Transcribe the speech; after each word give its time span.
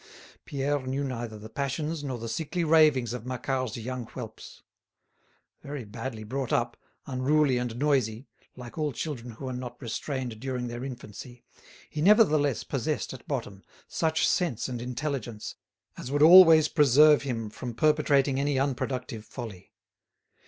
Pierre 0.45 0.81
knew 0.81 1.03
neither 1.03 1.37
the 1.37 1.47
passions 1.47 2.03
nor 2.03 2.17
the 2.17 2.27
sickly 2.27 2.63
ravings 2.63 3.13
of 3.13 3.23
Macquart's 3.23 3.77
young 3.77 4.07
whelps. 4.07 4.63
Very 5.61 5.85
badly 5.85 6.23
brought 6.23 6.51
up, 6.51 6.75
unruly 7.05 7.59
and 7.59 7.77
noisy, 7.77 8.27
like 8.55 8.79
all 8.79 8.93
children 8.93 9.29
who 9.33 9.47
are 9.47 9.53
not 9.53 9.79
restrained 9.79 10.39
during 10.39 10.65
their 10.69 10.83
infancy, 10.83 11.43
he 11.87 12.01
nevertheless 12.01 12.63
possessed 12.63 13.13
at 13.13 13.27
bottom 13.27 13.61
such 13.87 14.27
sense 14.27 14.67
and 14.67 14.81
intelligence 14.81 15.53
as 15.95 16.09
would 16.09 16.23
always 16.23 16.67
preserve 16.67 17.21
him 17.21 17.51
from 17.51 17.75
perpetrating 17.75 18.39
any 18.39 18.57
unproductive 18.57 19.23
folly. 19.23 19.71